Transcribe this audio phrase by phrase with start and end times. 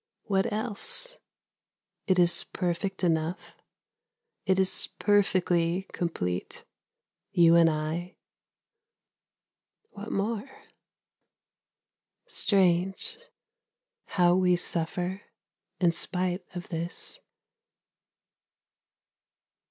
[0.23, 1.19] What else
[2.07, 3.53] it is perfect enough,
[4.47, 6.65] It is perfectly complete,
[7.31, 8.15] You and I,
[9.91, 10.49] What more?
[12.25, 13.19] Strange,
[14.07, 15.21] how we suffer
[15.79, 17.19] in spite of this!